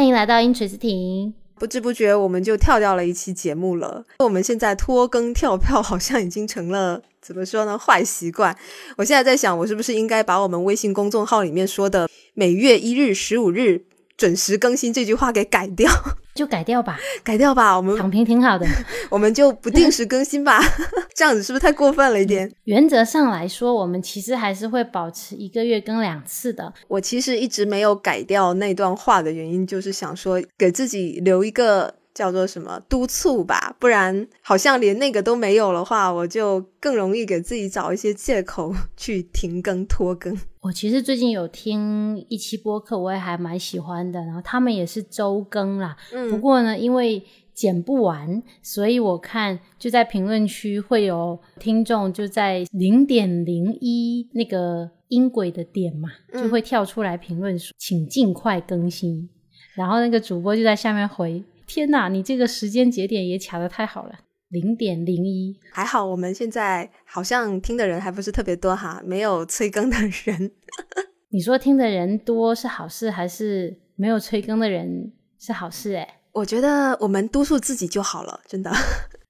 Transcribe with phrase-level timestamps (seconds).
[0.00, 1.34] 欢迎来到音锤子亭。
[1.58, 4.02] 不知不觉我们就跳掉了一期节目了。
[4.20, 8.56] 我们现在拖更跳票好像已经成了怎么说呢坏习惯。
[8.96, 13.84] 我现在在想，我是不是应该把我们微信公众号里面说的每月一日十五日。
[14.20, 15.90] 准时更新这句话给改掉，
[16.36, 17.74] 就改掉吧，改掉吧。
[17.74, 18.66] 我们躺平挺好的，
[19.08, 20.60] 我们就不定时更新吧。
[21.16, 22.52] 这样子是不是太过分了一点？
[22.64, 26.70] 原则上来说，我们其实还是会保持一个月更两次的。
[26.86, 31.94] 我其实一直没有改掉那段话的原因，就是想说给自己留一个。
[32.14, 40.36] 叫做什么督促吧，不然好像连那个都没有的话，我就更容易给自己找一些借口去停更拖更。
[40.60, 45.96] 我其实最近有听一期播客，我也还蛮喜欢的，然后他们也是周更啦。
[46.12, 47.24] 嗯，不过呢，因为
[47.54, 59.30] 剪不完，所以我看就在评论区会有听众就在零点零一那个音轨的点嘛，就会跳出来评论说，请尽快更新。
[59.74, 61.42] 然后那个主播就在下面回。
[61.72, 64.12] 天哪，你这个时间节点也卡的太好了，
[64.48, 70.50] 零点零一，还好我们现在好像听的人还不是特别多哈，没有催更的人。
[71.30, 75.94] 你说听的人多是好事，还是没有催更的人是好事？
[75.94, 78.72] 哎我觉得我们督促自己就好了，真的。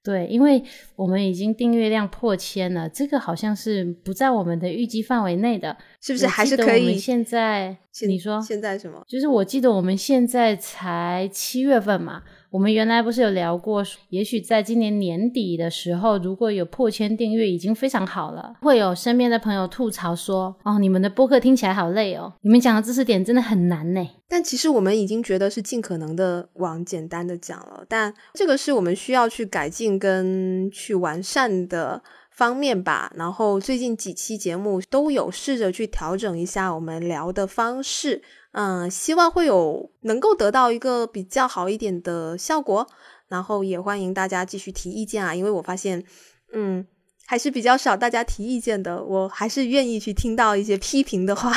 [0.03, 0.63] 对，因为
[0.95, 6.25] 我们已经订阅量破千了，这个好像是不在我们的预计范围内的，是不是？
[6.25, 6.97] 还是可以？
[6.97, 9.03] 现在你说现在什么？
[9.07, 12.23] 就是我记得我们现在才七月份嘛。
[12.51, 18.55] 我们原来不是有聊过，也许在今年年底的时候，如果有破千订阅，已经非常好了。
[18.61, 33.13] 会有身边的朋友吐槽说：“哦，你们的播客听起来好累哦，你们讲的知识点真的很难呢。”但其实我们已经觉得是尽可能的往简单的讲了，但这个是我们需要去改进跟去完善的方面吧。
[33.15, 38.21] 然后最近几期节目都有试着去调整一下我们聊的方式。
[38.53, 42.85] 嗯，希望会有能够得到一个比较好一点的效果，
[43.29, 46.03] 然后也欢迎大家继续提意见啊，因为我发现，
[46.51, 46.85] 嗯，
[47.25, 51.49] 还是比较少大家提意见的，我还是愿意去听到一些批评的话。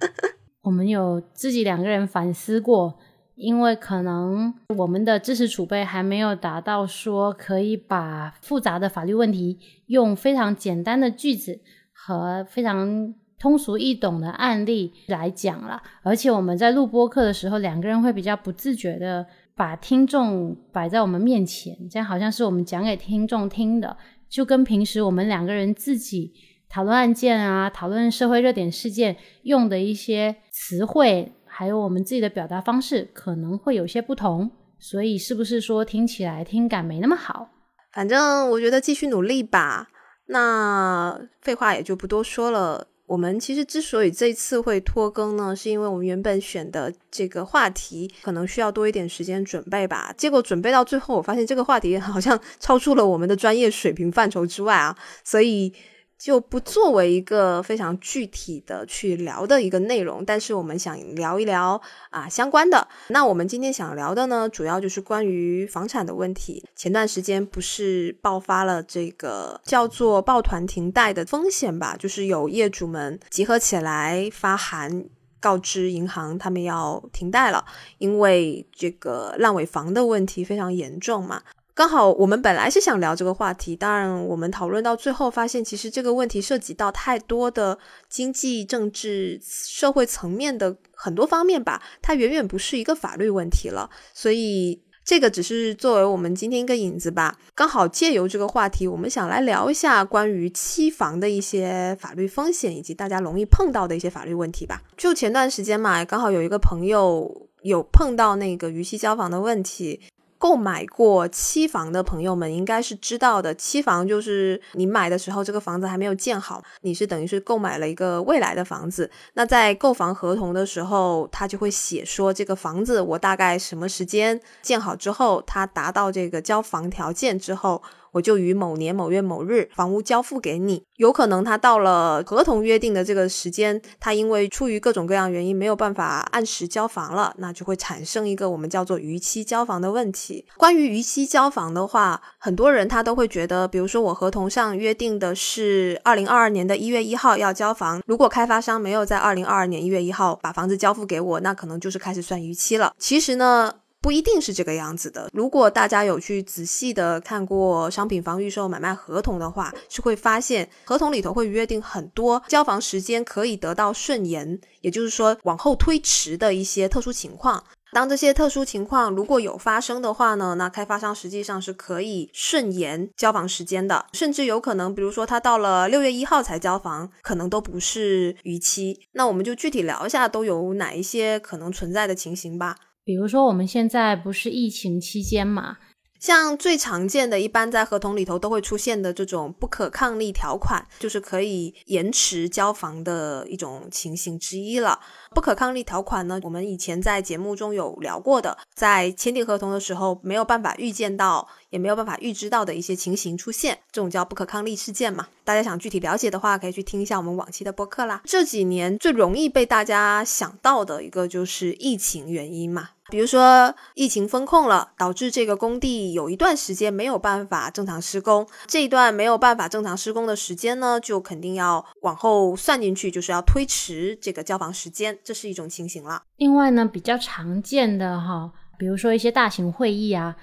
[0.64, 2.98] 我们有自己两个人反思过，
[3.34, 11.60] 因为可能我们的知识储备还没有达到说可以把复杂的法律问题用非常简单的句子
[11.92, 13.14] 和非常。
[13.38, 23.96] 通俗易懂的案例来讲了，而且我们在录播课的时候，两个人会比较不自觉的把听众摆在我们面前，这样好像是我们讲给听众听的，
[24.28, 26.32] 就跟平时我们两个人自己
[26.68, 37.48] 讨论案件啊、讨论社会热点事件用的一些词汇，还有我们自己的表达方式，可能会有些不同，所以是不是说听起来听感没那么好？
[37.92, 39.88] 反正我觉得继续努力吧。
[40.26, 42.87] 那废话也就不多说了。
[43.08, 50.14] 我们其实之所以这次会拖更呢，是因为我们原本选的这个话题可能需要多一点时间准备吧。
[50.16, 55.72] 结果准备到最后，我发现这个话题好像超出了我们的专业水平范畴之外啊，所以。
[56.18, 61.80] 就不作为一个非常具体的去聊的一个内容，但是我们想聊一聊
[62.10, 62.86] 啊相关的。
[63.08, 66.64] 那我们今天想聊的呢，主要就是关于房产的问题。
[66.74, 71.96] 前段时间不是爆发了这个叫做抱团停贷的风险吧？
[71.96, 75.04] 就是有业主们集合起来发函
[75.40, 77.64] 告知银行，他们要停贷了，
[77.98, 81.42] 因为这个烂尾房的问题非常严重嘛。
[81.78, 87.78] 刚好我们本来是想聊这个话题，当然我们讨论到最后发现，其实这个问题涉及到太多的
[88.08, 93.88] 经济、政治、社会层面的很多方面吧，它远远不是一个法律问题了。
[94.12, 97.38] 所以这个只是作为我们今天一个引子吧。
[97.54, 104.82] 刚好借由这个话题，我们想来聊一下关于期房的一些法律风险，以及大家容易碰到的一些法律问题吧。
[104.96, 110.00] 就前段时间嘛，刚好有一个朋友有碰到那个逾期交房的问题。
[110.38, 119.10] 购买过期房的朋友们应该是知道的，期房就是你买的时候这个房子还没有建好，你是等于是购买了一个未来的房子。
[119.34, 127.82] 那在购房合同的时候，他就会写说这个房子我大概什么时间建好之后，它达到这个交房条件之后。
[128.12, 140.44] 我就于某年某月某日房屋交付给你，有可能他到了合同约定的这个时间，他因为出于各种各样原因没有办法按时交房了，那就会产生一个我们叫做逾期交房的问题。
[140.56, 152.92] 关于逾期交房的话，很多人他都会觉得，比如说我合同上约定的是二零二二年的一月一号要交房，如果开发商没有在二零二二年一月一号把房子交付给我，那可能就是开始算逾期了。
[152.98, 153.72] 其实呢。
[154.08, 155.28] 不一定是这个样子的。
[155.34, 167.62] 如果大家有去仔细的看过商品房预售买卖合同的话，是会发现合同里头会约定很多交房时间可以得到顺延，也就是说往后推迟的一些特殊情况。
[167.92, 178.98] 当这些特殊情况如果有发生的话呢，那开发商实际上是可以顺延交房时间的，甚至有可能，比如说他到了六月一号才交房，可能都不是逾期。
[179.12, 182.74] 那我们就具体聊一下都有哪一些可能存在的情形吧。
[183.08, 185.78] 比如说我们现在不是疫情期间嘛？
[186.20, 195.00] 像最常见的一般在合同里头都会出现的这种不可抗力条款，就是可以延迟交房的一种情形之一了。
[195.30, 205.28] 不可抗力条款呢，我们以前在节目中有聊过的，在签订合同的时候没有办法预见到，也没有办法预知到的一些情形出现，这种叫不可抗力事件嘛。
[205.44, 208.20] 大家想具体了解的话，可以去听一下我们往期的播客啦。
[208.24, 212.90] 这几年最容易被大家想到的一个就是疫情原因嘛。
[213.10, 218.46] 比如说疫情封控了，导致这个工地有一段时间没有办法正常施工。
[218.66, 226.22] 这一段没有办法正常施工的时间呢，就肯定要往后算进去，就是要推迟这个交房时间，这是一种情形了。
[226.36, 230.36] 另外呢，比较常见的哈，比如说一些大型会议啊，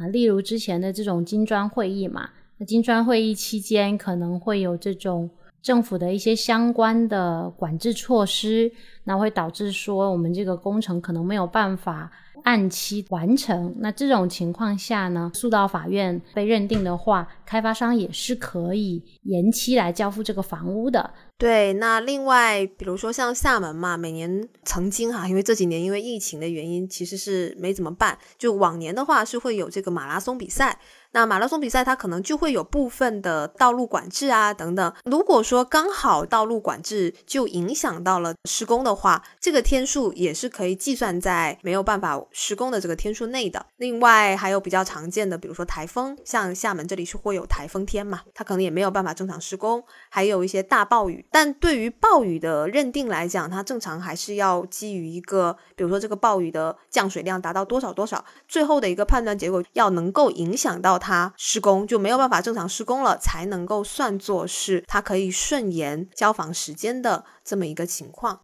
[0.00, 5.30] 啊，例如之前的这种金砖会议嘛，那金砖会议期间可能会有这种。
[5.66, 8.70] 政府的一些相关的管制措施，
[9.02, 12.08] 那会导致说我们这个工程可能没有办法
[12.44, 13.74] 按期完成。
[13.80, 21.12] 那这种情况下呢，诉到法院被认定的话，开发商也是可以延期来交付这个房屋的。
[21.36, 28.16] 对，那另外比如说像厦门嘛，每年曾经哈，因为这几年因为疫情的原因，其实是没怎么办。
[28.38, 30.78] 就往年的话是会有这个马拉松比赛。
[31.16, 34.92] 那马拉松比赛它可能就会有部分的道路管制啊等等。
[35.06, 43.64] 如果说刚好道路管制就影响到了施工的话，这个天数也是可以计算在没有办法施工的这个天数内的。
[43.78, 49.82] 另外还有比较常见的，比如说台风，像厦门这里是会有台风天嘛，它可能也没有办法正常施工。
[50.10, 61.00] 还有一些大暴雨，但对于暴雨的认定来讲，它正常还是要基于一个，比如说这个暴雨的降水量达到多少多少，最后的一个判断结果要能够影响到。
[61.05, 68.40] 它它施工就没有办法正常施工了，才能够算作是它可以顺延交房时间的这么一个情况。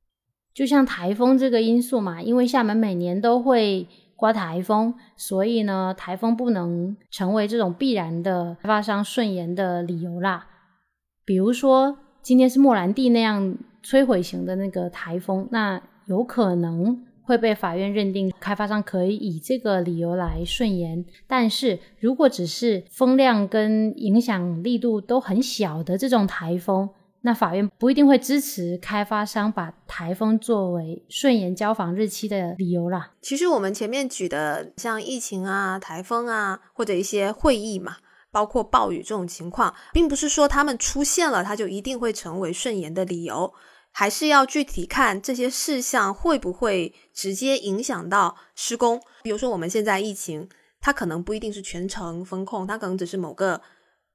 [0.55, 10.47] 就像台风这个因素嘛，因为厦门每年都会刮台风，所以呢，台风不能成为这种必然的开发商顺延的理由啦。
[11.25, 17.05] 比如说今天是莫兰蒂那样摧毁型的那个台风，那有可能。
[17.25, 26.91] 会被法院认定开发商可以以这个理由来顺延，但是如果只是风量跟影响力度都很小的这种台风，
[27.23, 33.13] 那法院不一定会支持开发商把台风作为顺延交房日期的理由啦。
[33.21, 37.99] 其实我们前面举的像疫情啊、台风啊，或者一些会议嘛，
[38.33, 43.53] 包括暴雨这种情况，并不是说他们出现了，它就一定会成为顺延的理由。
[43.93, 49.01] 还是要具体看这些事项会不会直接影响到施工。
[49.23, 50.49] 比如说我们现在疫情，
[50.81, 53.61] 它可能不一定是全程封控，它可能只是某个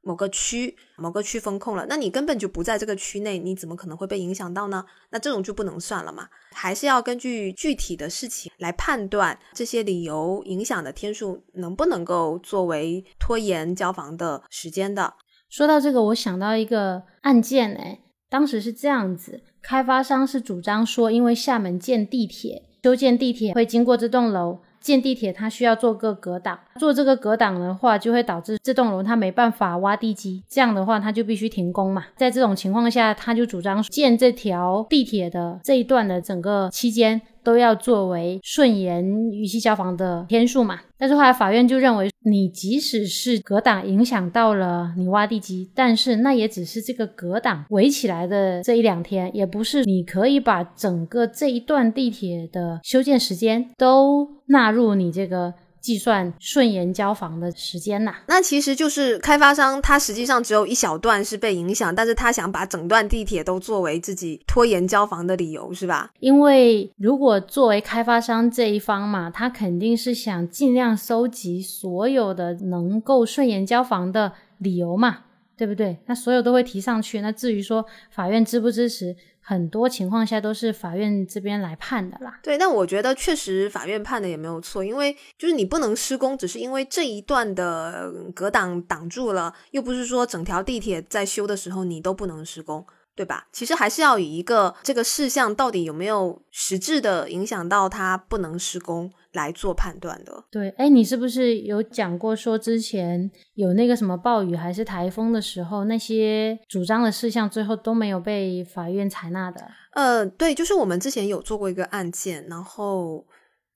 [0.02, 1.86] 某个区某个区封控了。
[1.88, 4.84] 那你根本就不在这个区内，你怎么可能会被影响到呢？
[5.12, 6.28] 那这种就不能算了嘛。
[6.52, 15.14] 还是要根据具体的事情来判断这些理由影响的天数能不能够作为拖延交房的时间的。
[15.50, 19.42] 说到这个，我想到一个案件，哎，当时是这样子。
[19.62, 32.06] 开发商是主张说，因为厦门建地铁，修建地铁会经过这栋楼，建地铁它需要做个隔挡，做这个隔挡的话，就会导致这栋楼它没办法挖地基，这样的话它就必须停工嘛。
[32.16, 37.22] 在这种情况下，他就主张建这条地铁的这一段的整个期间。
[37.48, 39.02] 都要作为顺延
[39.32, 40.82] 逾期交房的天数嘛？
[40.98, 55.54] 但是后来法院就认为，你即使是隔挡影响到了你挖地基，但是那也只是这个隔挡围起来的这一两天，也不是你可以把整个这一段地铁的修建时间都纳入你这个。
[55.88, 66.12] 计算顺延交房的时间呐，那其实就是开发商他实际上只有一小段是被影响，但是他想把整段地铁都作为自己拖延交房的理由，是吧？
[66.20, 75.20] 因为如果作为开发商这一方嘛，他肯定是想尽量收集所有的能够顺延交房的理由嘛，
[75.56, 76.00] 对不对？
[76.08, 77.22] 那所有都会提上去。
[77.22, 79.16] 那至于说法院支不支持？
[79.50, 82.38] 很多情况下都是法院这边来判的啦。
[82.44, 92.86] 对，但我觉得确实法院判的也没有错，因为就是你不能施工，只是因为这一段的隔挡挡住了，又不是说整条地铁在修的时候你都不能施工。
[93.18, 93.48] 对吧？
[93.52, 100.44] 其实还是要以一个这个事项到底有没有实质的影响到它不能施工来做判断的。
[100.52, 109.68] 对，哎，你是不是有讲过说之前有那个什么暴雨还是台风的时候，那些主张的事项最后都没有被法院采纳的？
[109.94, 113.26] 呃，对，就是我们之前有做过一个案件，然后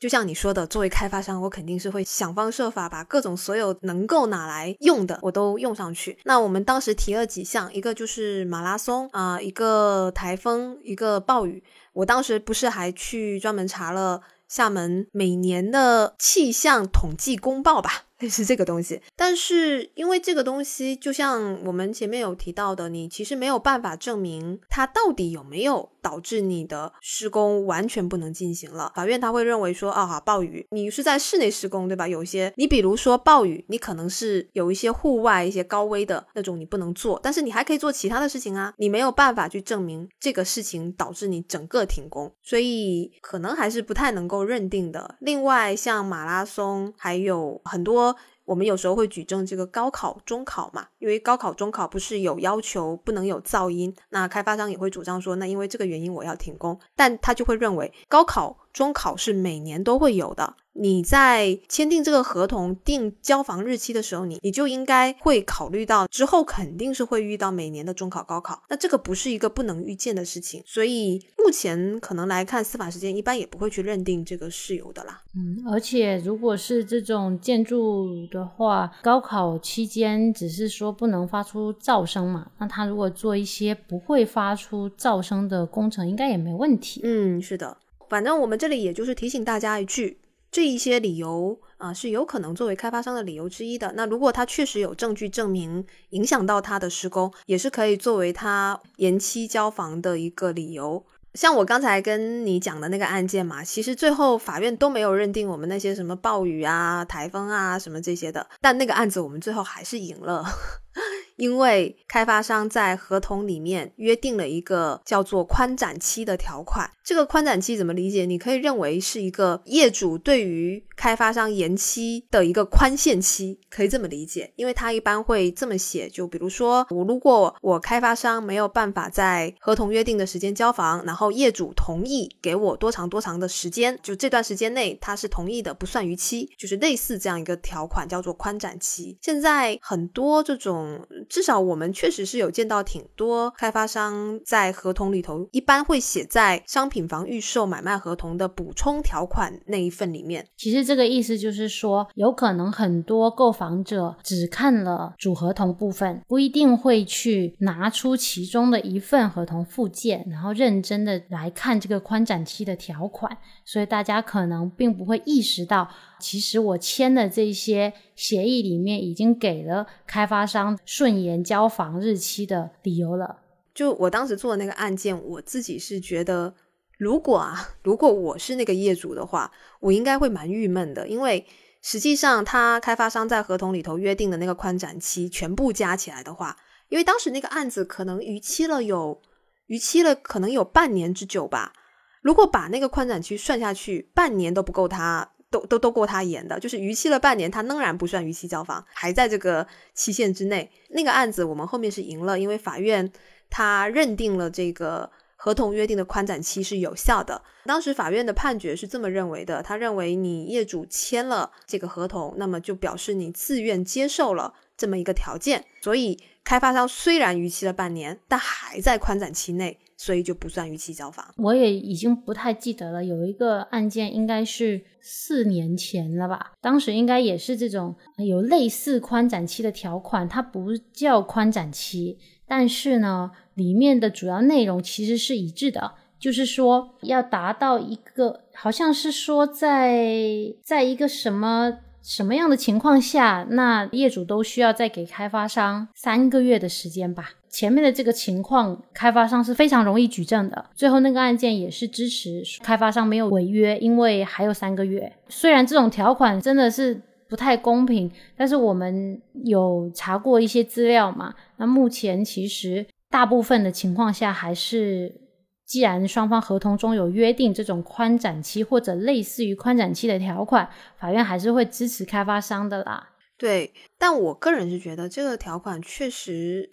[0.02, 6.18] 就像你说的，作为开发商，我肯定是会想方设法把各种所有能够拿来用的我都用上去。
[6.24, 11.64] 那我们当时提了几项，一个就是马拉松啊，一个台风，一个暴雨。
[11.94, 18.06] 我当时不是还去专门查了厦门每年的气象统计公报吧？
[18.22, 28.92] 类似这个东西，但是因为这个东西，就像我们前面有提到的，你其实没有办法证明它到底有没有导致你的施工完全不能进行了。
[28.96, 32.08] 法院他会认为说，啊哈，暴雨，你是在室内施工，对吧？
[32.08, 38.74] 有些你比如说暴雨，你可能是有一些户外一些高危的那种你不能做，但是你还可以做其他的事情啊。
[38.78, 45.16] 你没有办法去证明这个事情导致你整个停工，所以可能还是不太能够认定的。
[45.20, 48.11] 另外，像马拉松，还有很多。
[48.46, 60.56] 我们有时候会举证这个高考、中考嘛，因为高考、中考不是有要求不能有噪音，那开发商也会主张说，那因为这个原因我要停工，但他就会认为高考、中考是每年都会有的。
[60.74, 75.22] 你在签订这个合同、定交房日期的时候，你你就应该会考虑到之后肯定是会遇到每年的中考、高考，那这个不是一个不能预见的事情，所以目前可能来看，司法实践一般也不会去认定这个事由的啦。
[75.36, 87.02] 嗯，而且如果是这种建筑的话，高考期间只是说不能发出噪声嘛，那他如果做一些不会发出噪声的工程，应该也没问题。
[87.04, 87.78] 嗯，是的，
[88.10, 90.18] 反正我们这里也就是提醒大家一句。
[90.52, 93.94] 这一些理由啊，是有可能作为开发商的理由之一的。
[93.96, 101.06] 那如果他确实有证据证明影响到他的施工，也是可以作为他延期交房的一个理由。
[101.34, 110.44] 像我刚才跟你讲的那个案件嘛，其实最后法院都没有认定我们那些什么暴雨啊、台风啊什么这些的，但那个案子我们最后还是赢了。
[111.38, 118.24] 因为开发商在合同里面约定了一个叫做宽展期的条款，这个宽展期怎么理解？
[118.24, 124.50] 你可以认为是一个业主对于开发商延期的一个宽限期，可以这么理解。
[124.56, 139.18] 因为他一般会这么写，就比如说我如果我开发商没有办法在合同约定的时间交房，然后业主同意给我多长多长的时间，就这段时间内他是同意的，不算逾期，就是类似这样一个条款叫做宽展期。
[139.22, 141.06] 现在很多这种。
[141.28, 150.46] 至少我们确实是有见到挺多开发商在合同里头，一般会写在商品房预售买卖合同的补充条款那一份里面。
[150.58, 163.38] 其实这个意思就是说，有可能很多购房者只看了主合同部分，不一定会去拿出其中的一份合同附件，然后认真的来看这个宽展期的条款。
[163.66, 165.90] 所以大家可能并不会意识到，
[166.20, 173.38] 其实我签的这些协议里面已经给了开发商顺延交房日期的理由了。
[173.74, 176.54] 就我当时做的那个案件，我自己是觉得，
[177.02, 181.44] 如果啊，如果我是那个业主的话，我应该会蛮郁闷的，因为
[181.82, 186.56] 实际上他开发商在合同里头约定的那个宽展期全部加起来的话，
[186.90, 189.20] 因为当时那个案子可能逾期了有
[189.66, 191.74] 逾期了，可能有半年之久吧。
[192.22, 199.66] 如果把那个宽展期算下去，半年都不够他，都都都够他延的，就是逾期了半年，他仍然不算逾期交房，还在这个
[199.96, 200.70] 期限之内。
[200.92, 203.12] 那个案子我们后面是赢了，因为法院
[203.50, 205.10] 他认定了这个
[205.44, 207.42] 合同约定的宽展期是有效的。
[207.66, 219.80] 当时法院的判决是这么认为的，他认为你业主签了这个合同，那么就表示你自愿接受了这么一个条件，所以开发商虽然逾期了半年，但还在宽展期内。
[219.98, 221.24] 所以就不算逾期交房。
[221.38, 232.18] 我也已经不太记得了，有一个案件应该是四年前了吧，当时应该也是这种有类似宽展期的条款，它不叫宽展期，
[232.48, 241.78] 但是呢，里面的主要内容其实是一致的，就是说要达到一个，好像是说在在一个什么。
[242.04, 247.30] 什么样的情况下，那业主都需要再给开发商三个月的时间吧？
[247.48, 250.66] 前面的这个情况，开发商是非常容易举证的。
[250.74, 255.14] 最后那个案件也是支持开发商没有违约，因为还有三个月。
[255.30, 261.36] 虽然这种条款真的是不太公平，但是我们有查过一些资料嘛？
[261.58, 265.22] 那目前其实大部分的情况下还是。
[265.64, 273.12] 既然双方合同中有约定这种宽展期或者类似于宽展期的条款，法院还是会支持开发商的啦。
[273.38, 276.72] 对，但我个人是觉得这个条款确实，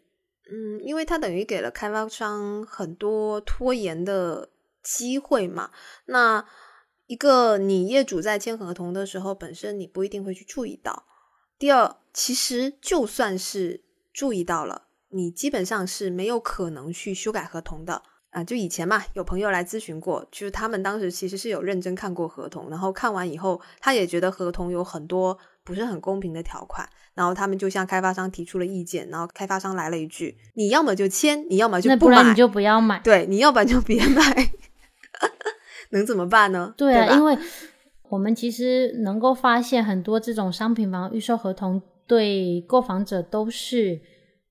[0.50, 4.48] 嗯，因为它等于给了开发商很多拖延的
[4.82, 5.70] 机会嘛。
[6.06, 6.44] 那
[7.06, 11.04] 一个你业主在签合同的时候，本身你不一定会去注意到。
[11.56, 18.02] 第二，其实就算是注意到了，你基本上是没有可能去修改合同的。
[18.30, 34.50] 啊，就以前嘛，有朋友来咨询过，就是他们当时其实是有认真看过合同，然后看完以后，他也觉得合同有很多不是很公平的条款，然后他们就向开发商提出了意见，然后开发商来了一句：“你要么就签，你要么就不买，你就不要买。”对，你要不然就别买，
[35.90, 36.74] 能怎么办呢？
[36.76, 37.38] 对啊，因为
[38.10, 44.02] 我们其实能够发现很多这种商品房预售合同对购房者都是。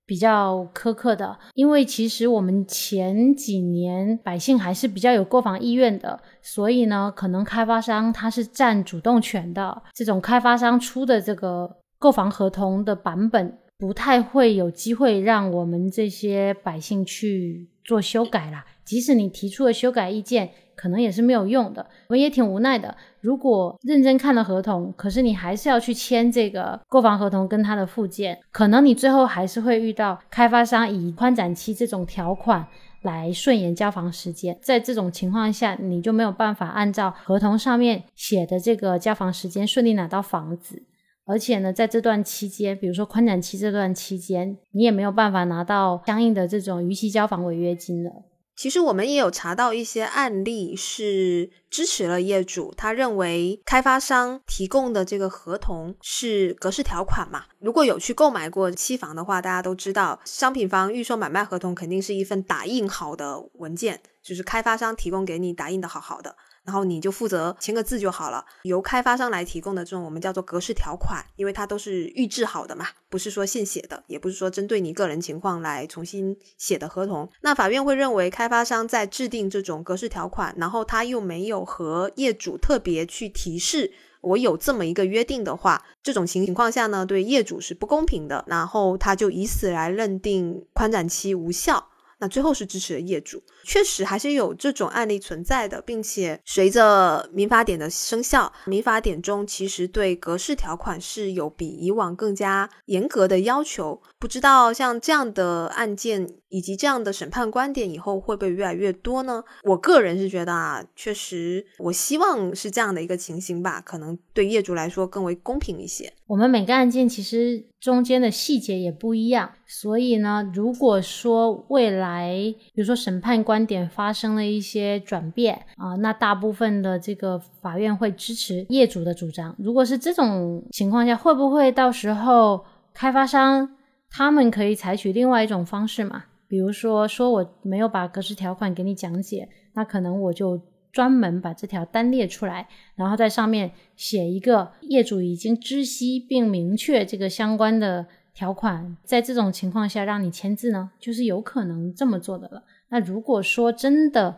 [0.08, 9.84] 比较苛刻的，因为其实我们前几年百姓还是比较有购房意愿的，所以呢，可能开发商他是占主动权的。
[9.94, 18.66] 这种开发商出的这个购房合同的版本，不太会有机会让我们这些百姓去做修改啦。
[18.88, 20.50] 即使你提出了修改意见。
[20.78, 22.96] 可能也是没有用的，我们也挺无奈的。
[23.20, 32.68] 如果认真看了合同，可是你还是要去签这个购房合同跟它的附件，可能你最后还是会遇到开发商以宽展期这种条款
[33.02, 34.56] 来顺延交房时间。
[34.62, 40.84] 在这种情况下，你就没有办法按照合同上面写的这个交房时间顺利拿到房子，
[41.26, 48.12] 而且呢，在这段期间，比如说宽展期这段期间，你也没有办法拿到相应的这种逾期交房违约金了。
[48.58, 57.44] 其实我们也有查到一些案例是支持了业主，他认为开发商提供的这个合同是格式条款嘛。
[57.60, 66.36] 如果有去购买过期房的话，大家都知道，商品房预售买卖合同肯定是一份打印好的文件，就是开发商提供给你打印的好好的。
[66.68, 77.30] 然后你就负责签个字就好了，由开发商来提供的这种我们叫做格式条款，因为它都是预制好的嘛，不是说现写的，也不是说针对你个人情况来重新写的合同。
[77.40, 91.88] 那法院会认为开发商在制定这种格式条款，然后他又没有和业主特别去提示我有这么一个约定的话，这种情情况下呢，对业主是不公平的，然后他就以此来认定宽展期无效。
[92.20, 104.02] 那最后是支持了业主，确实还是有这种案例存在的，并且随着民法典的生效，民法典中其实对格式条款是有比以往更加严格的要求。
[104.20, 109.44] 不知道像这样的案件以及这样的审判观点以后会不会越来越多呢？
[109.64, 116.14] 我个人是觉得啊，确实，我希望是这样的一个情形吧，可能对业主来说更为公平一些。
[116.28, 122.34] 我们每个案件其实中间的细节也不一样，所以呢，如果说未来
[122.74, 129.56] 比如说审判观点发生了一些转变啊，那大部分的这个法院会支持业主的主张。
[129.58, 133.74] 如果是这种情况下，会不会到时候开发商？
[134.10, 136.24] 他们可以采取另外一种方式嘛？
[136.48, 152.64] 比如说，说我没有把格式条款给你讲解，那可能我就专门把这条单列出来，然后在上面写一个业主已经知悉并明确这个相关的条款，在这种情况下让你签字呢，就是有可能这么做的了。
[152.90, 154.38] 那如果说真的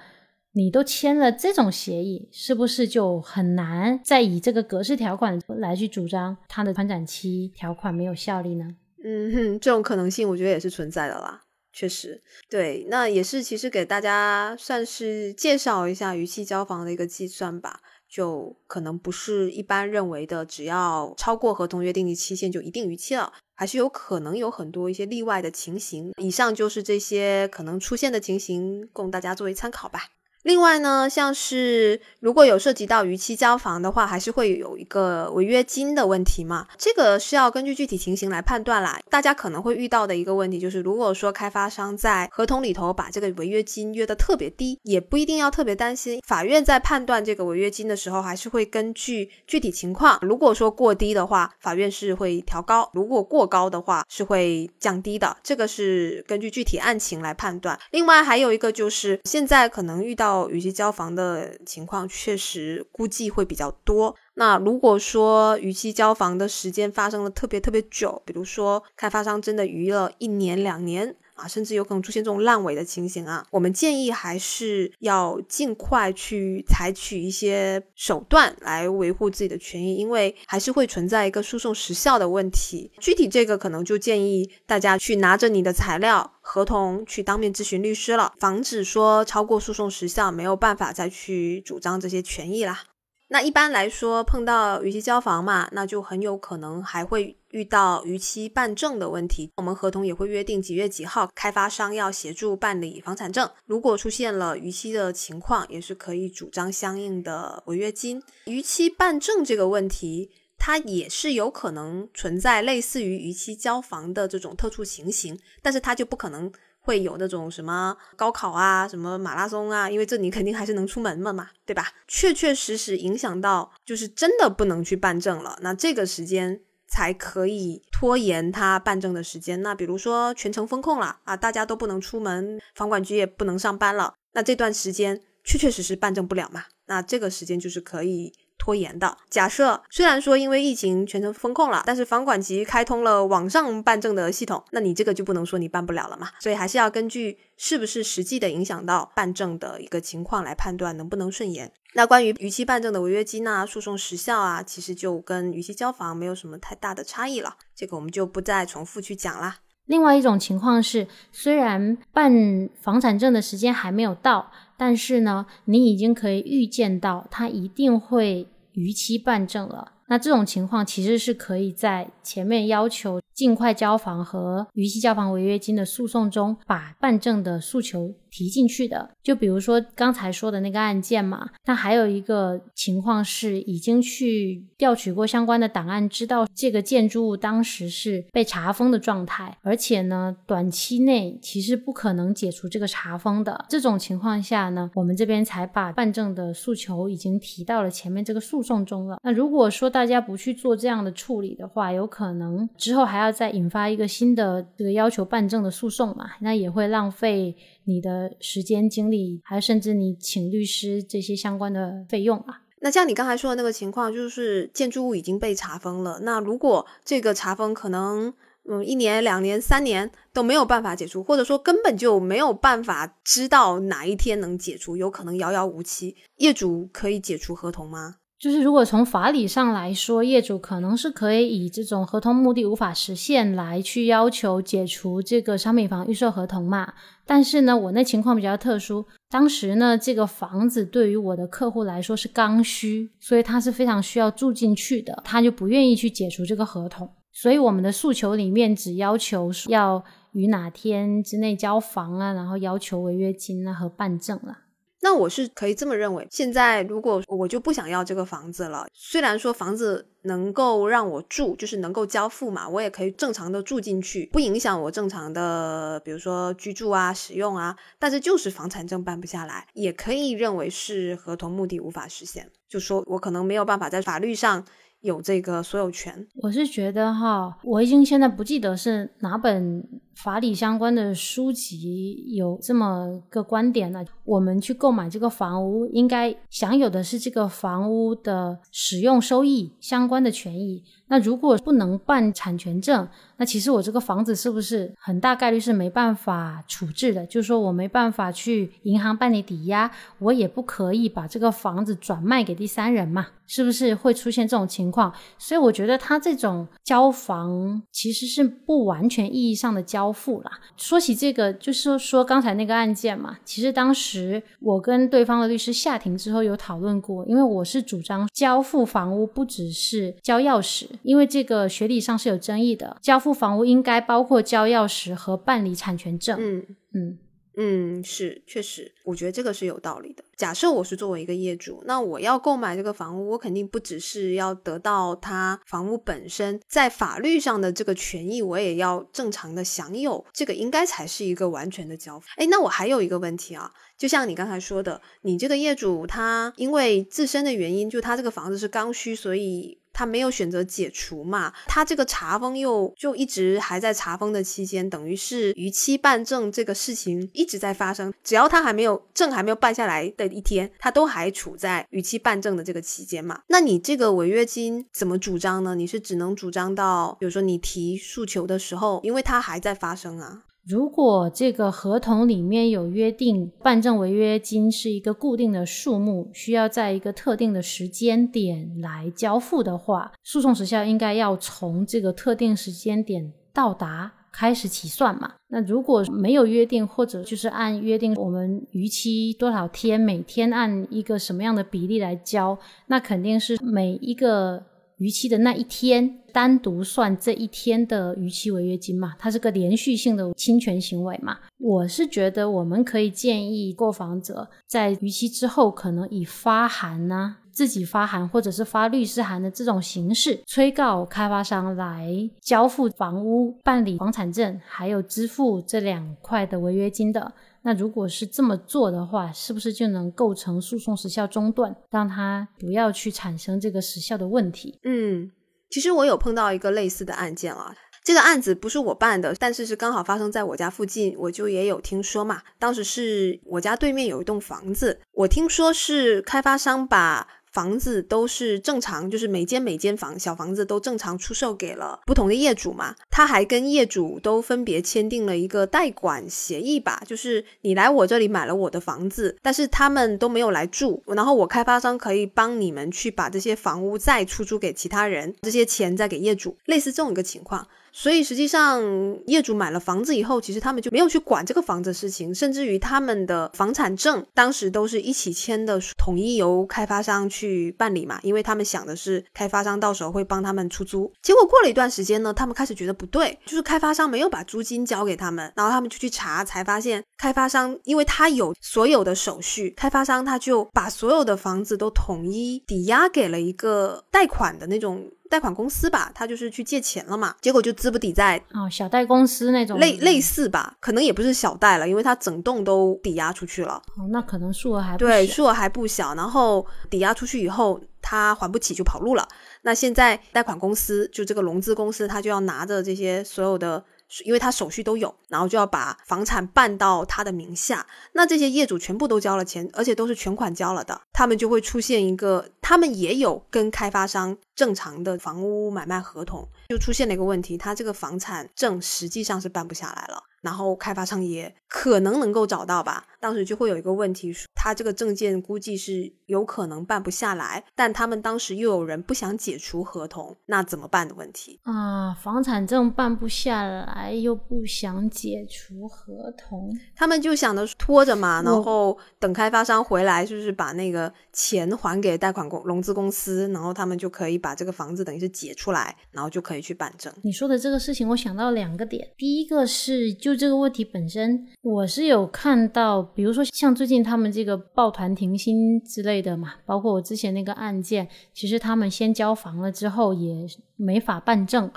[0.54, 8.68] 你都签了这种协议，是不是就很难再以这个格式条款来去主张它的宽展期条款没有效力呢？
[9.04, 17.80] 嗯哼，这种可能性我觉得也是存在的啦，确实，对，那也是其实给大家算是介绍一下逾期交房的一个计算吧，
[18.10, 26.12] 就可能不是一般认为的，只要超过合同约定的期限就一定逾期了，还是有可能有很多一些例外的情形。
[26.18, 30.08] 以上就是这些可能出现的情形，供大家作为参考吧。
[30.44, 36.66] 另外呢，像是如果有涉及到逾期交房的话，还是会有一个违约金的问题嘛？
[36.78, 38.98] 这个是要根据具体情形来判断啦。
[39.10, 46.22] 大家可能会遇到的一个问题就是，如果说开发商在合同里头把这个违约金约的特别低，也不一定要特别担心。
[46.26, 50.18] 法院在判断这个违约金的时候，还是会根据具体情况。
[50.22, 55.36] 如果说过低的话，法院是会调高；如果过高的话，是会降低的。
[55.44, 57.78] 这个是根据具体案情来判断。
[57.92, 60.39] 另外还有一个就是，现在可能遇到。
[60.50, 64.16] 逾期交房的情况确实估计会比较多。
[64.36, 71.16] 那如果说逾期交房的时间发生了特别特别久，比如说开发商真的逾了一年两年。
[71.40, 73.46] 啊，甚至有可能出现这种烂尾的情形啊！
[73.50, 82.92] 我们建议还是要尽快去采取一些手段来维护自己的权益，因为还是会存在一个诉讼时效的问题。
[83.00, 92.84] 具体这个可能就建议大家去拿着你的材料、合同去当面咨询律师了，防止说超过诉讼时效没有办法再去主张这些权益啦。
[93.32, 99.52] 那一般来说，碰到逾期交房嘛，那就很有可能还会遇到逾期办证的问题。
[99.58, 103.48] 我们合同也会约定几月几号，开发商要协助办理房产证。
[103.68, 108.24] 如果出现了逾期的情况，也是可以主张相应的违约金。
[108.46, 121.88] 逾期办证这个问题，它也是有可能存在类似于逾期交房的这种特殊情形，但是它就不可能会有那种什么高考啊、什么马拉松啊，因为这你肯定还是能出门的嘛，对吧？
[122.08, 125.58] 确确实实影响到，就是真的不能去办证了。
[125.62, 129.62] 那这个时间才可以拖延他办证的时间。
[129.62, 136.66] 那比如说全程封控了啊，大家都不能出门，房管局也不能上班了，那这段时间确确实实办证不了嘛。
[136.88, 138.34] 那这个时间就是可以。
[138.60, 146.30] 拖延的假设，虽然说因为疫情全程封控了，但是房管局开通了网上办证的系统，那你这个就不能说你办不了了嘛？
[146.40, 151.72] 所以还是要根据是不是实际的影响到办证的一个情况来判断能不能顺延。
[151.94, 159.60] 那关于逾期办证的违约金啊、诉讼时效啊，其实就跟逾期交房没有什么太大的差异了，这个我们就不再重复去讲啦。
[159.86, 164.52] 另外一种情况是，虽然办房产证的时间还没有到。
[164.80, 169.92] 但是呢，你已经可以预见到，他一定会逾期办证了。
[170.08, 173.20] 那这种情况其实是可以在前面要求。
[173.40, 181.50] 尽快交房和逾期交房违约金的诉讼中，把办证的诉求提进去的，就比如说刚才说的那个案件嘛。
[181.66, 193.66] 那还有一个情况是，已经去调取过相关的档案，知道这个建筑物当时是被查封的状态，而且呢，短期内其实不可能解除这个查封的。
[193.70, 199.18] 这种情况下呢，我们这边才把办证的诉求已经提到了前面这个诉讼中了。
[199.24, 203.30] 那如果说大家不去做这样的处理的话，有可能之后还要。
[203.40, 207.56] 再引发一个新的这个要求办证的诉讼嘛，那也会浪费
[207.90, 212.62] 你的时间精力，还有甚至你请律师这些相关的费用啊。
[212.82, 216.20] 那像你刚才说的那个情况，就是建筑物已经被查封了。
[216.22, 218.34] 那如果这个查封可能
[218.70, 228.16] 嗯一年、两年、三年都没有办法解除，或者说根本就没有办法知道哪一天能解除，有可能遥遥无期，业主可以解除合同吗？
[228.40, 236.94] 就是如果从法理上来说，业主可能是可以以这种合同目的无法实现来去要求解除这个商品房预售合同嘛。
[237.26, 247.10] 但是呢，我那情况比较特殊，当时呢这个房子对于我的客户来说是刚需，所以他是非常需要住进去的，他就不愿意去解除这个合同。
[247.34, 254.60] 所以我们的诉求里面只要求要于哪天之内交房啊，然后要求违约金啊和办证了。
[255.02, 274.66] 那我是可以这么认为，现在如果我就不想要这个房子了，虽然说房子能够让我住，就是能够交付嘛，我也可以正常的住进去，不影响我正常的，比如说居住啊、使用啊，但是就是房产证办不下来，也可以认为是合同目的无法实现，就说我可能没有办法在法律上。
[275.02, 279.84] 有这个所有权，我是觉得哈，我已经现在不记得是哪本
[280.16, 284.04] 法理相关的书籍有这么个观点了。
[284.26, 290.84] 我们去购买这个房屋，应该享有的是这个房屋的使用收益相关的权益。
[291.10, 297.26] 那如果不能办产权证，那其实我这个房子是不是很大概率是没办法处置的？
[297.26, 303.28] 就是说我没办法去银行办理抵押，我也不可以把这个房子转卖给第三人嘛？
[303.48, 305.12] 是不是会出现这种情况？
[305.40, 310.52] 所以我觉得他这种交房其实是不完全意义上的交付啦。
[310.78, 320.86] 说起这个，就是说刚才那个案件嘛，其实当时我跟对方的律师下庭之后有讨论过，因为我是主张交付房屋不只是交钥匙。
[321.04, 326.38] 因为这个学理上是有争议的，交付房屋应该包括交钥匙和办理产权证。
[326.40, 327.18] 嗯嗯
[327.62, 330.24] 嗯，是确实，我觉得这个是有道理的。
[330.38, 342.26] 假设我是作为一个业主，那我要购买这个房屋，我肯定不只是要得到他房屋本身在法律上的这个权益，我也要正常的享有，这个应该才是一个完全的交付。
[342.38, 349.79] 哎，那我还有一个问题啊，就像你刚才说的，你这个业主他因为自身的原因，就他这个房子是刚需，所以。
[349.94, 351.54] 他没有选择解除嘛？
[351.68, 358.14] 他这个查封又就一直还在查封的期间，等于是逾期办证这个事情一直在发生。
[358.24, 363.42] 只要他还没有证还没有办下来的一天，他都还处在逾期办证的这个期间嘛？
[363.48, 365.76] 那你这个违约金怎么主张呢？
[365.76, 370.44] 你是只能主张到，比如说你提诉求的时候，因为它还在发生啊。
[370.68, 385.34] 如果这个合同里面有约定，办证违约金是一个固定的数目，需要在一个特定的时间点来交付的话，诉讼时效应该要从这个特定时间点到达开始起算嘛？
[385.48, 392.56] 那如果没有约定，或者就是按约定我们逾期多少天，每天按一个什么样的比例来交，
[392.88, 394.64] 那肯定是每一个。
[395.00, 399.16] 逾期的那一天，单独算这一天的逾期违约金嘛？
[399.18, 401.38] 它是个连续性的侵权行为嘛？
[401.58, 407.38] 我是觉得我们可以建议购房者在逾期之后，可能以发函呢。
[407.52, 417.34] 自己发函或者是发律师函的这种形式，催告开发商来交付房屋、办理房产证，还有支付这两块的违约金的。
[417.64, 424.80] 那如果是这么做的话，是不是就能构成诉讼时效中断，让他不要去产生这个时效的问题？
[424.84, 425.32] 嗯，
[425.70, 427.76] 其实我有碰到一个类似的案件啊。
[428.02, 432.42] 这个案子不是我办的，但是是刚好发生在我家附近，我就也有听说嘛。
[432.58, 437.28] 当时是我家对面有一栋房子，我听说是开发商把。
[437.60, 442.96] 房子都是正常，就是每间每间房小房子都正常出售给了不同的业主嘛。
[443.12, 457.68] 他还跟业主都分别签订了一个代管协议吧，就是你来我这里买了我的房子，但是他们都没有来住，然后我开发商可以帮你们去把这些房屋再出租给其他人，这些钱再给业主，类似这种一个情况。
[457.92, 458.82] 所以实际上，
[459.28, 471.12] 业主买了房子以后，其实他们就没有去管这个房子的事情，甚至于他们的房产证当时都是一起签的，统一由开发商去办理嘛，因为他们想的是开发商到时候会帮他们出租。
[471.22, 485.08] 结果过了一段时间呢，他们开始觉得不对，就是开发商没有把租金交给他们，然后他们就去查，才发现开发商因为他有所有的手续，开发商他就把所有的房子都统一抵押给了一个贷款的那种。
[485.30, 493.80] 贷款公司吧，他就是去借钱了嘛，结果就资不抵债哦，小贷公司那种类类似吧，可能也不是小贷了，因为他整栋都抵押出去了。
[493.96, 496.16] 哦，那可能数额还对，数额还不小。
[496.16, 499.28] 然后抵押出去以后，他还不起就跑路了。
[499.62, 503.86] 那现在贷款公司就这个融资公司，他就要拿着这些所有的。
[504.26, 507.86] 因为他手续都有，然后就要把房产办到他的名下。
[508.14, 520.24] 那这些业主全部都交了钱，而且都是全款交了的，他们就会出现一个，他们也有跟开发商正常的房屋买卖合同，就出现了一个问题，他这个房产证实际上是办不下来了。
[520.42, 532.14] 然后开发商也可能能够找到吧，当时就会有一个问题，他这个证件估计是有可能办不下来，但他们当时又有人不想解除合同，那怎么办的问题啊？
[532.16, 547.14] 房产证办不下来，又不想解除合同，他们就想着拖着嘛，然后等开发商回来，就是把那个钱还给贷款公融资公司，然后他们就可以把这个房子等于是解出来，然后就可以去办证。
[547.22, 550.30] 你说的这个事情，我想到两个点，第一个是就。
[550.30, 561.70] 就这个问题本身，我是有看到，比如说像最近他们这个抱团停薪之类的嘛，包括我之前那个案件，其实他们先交房了之后也没法办证，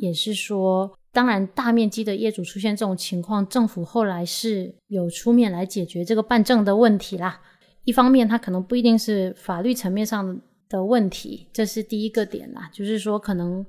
[0.00, 7.40] 也是说，当然大面积的业主出现这种情况，政府后来是有出面来解决这个办证的问题啦。
[7.82, 13.66] 一方面，他可能不一定是法律层面上的问题，这是第一个点啦，就是说可能。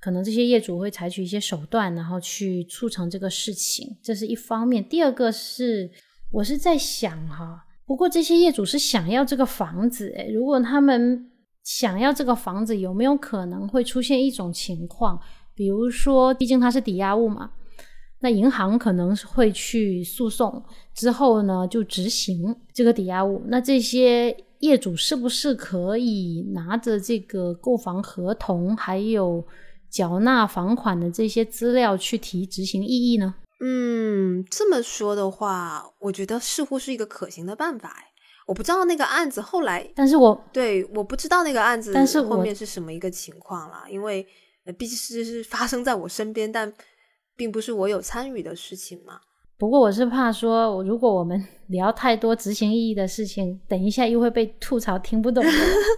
[0.00, 4.82] 可能这些业主会采取一些手段，然后去促成这个事情，这是一方面。
[4.82, 5.90] 第二个是，
[6.32, 11.30] 我是在想哈，不过这些业主是想要这个房子，诶，如果他们
[11.62, 15.20] 想要这个房子，有没有可能会出现一种情况，
[15.54, 17.50] 比如说，毕竟它是抵押物嘛，
[18.20, 29.46] 那银行可能会去诉讼，之后呢就执行这个抵押物，那这些业主是不是可以拿着这个购房合同，还有？
[29.90, 33.34] 缴纳房款的这些资料去提执行异议呢？
[33.60, 37.94] 嗯，这么说的话，我觉得似乎是一个可行的办法。
[38.46, 43.84] 我不知道那个案子后来，但是我对我不知道那个案子，但是后面是什么一个情况了？
[43.88, 44.26] 因为
[44.78, 46.72] 毕竟是是发生在我身边，但
[47.36, 49.20] 并不是我有参与的事情嘛。
[49.60, 55.44] 不过我是怕说，如果我们 聊太多执行意义的事情，等一下又会被吐槽听不懂。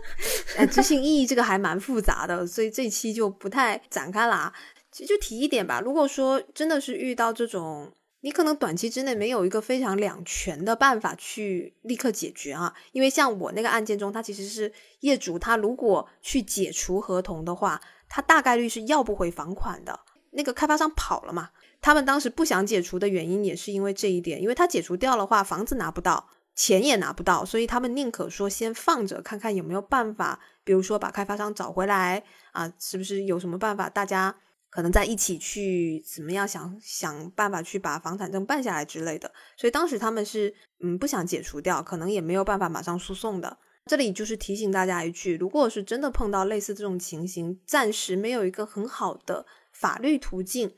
[0.58, 4.52] 哎，执行意义这个还蛮复杂的，所以这期就不太展开啦。
[4.90, 7.88] 其实就提一点吧，如果说真的是遇到这种，
[8.22, 12.74] 你可能短期之内没有一个非常两全的办法去立刻解决啊。
[12.90, 14.72] 因为像我那个案件中，他其实是
[15.02, 20.00] 业主，他如果去解除合同的话，他大概率是要不回房款的。
[20.32, 21.50] 那个开发商跑了嘛？
[21.82, 34.32] 他们当时不想解除的原因也是因为这一点，因为他解除掉的话，房子拿不到，钱也拿不到，所以他们宁可说先放着，看看有没有办法，比如说把开发商找回来啊，是不是有什么办法，大家
[34.70, 39.32] 可能在一起去怎么样想想办法去把房产证办下来之类的。
[39.56, 43.58] 所以当时他们是嗯不想解除掉，可能也没有办法马上诉讼的。
[43.86, 50.72] 这里就是提醒大家一句，如果是真的碰到类似这种情形，暂时没有一个很好的法律途径。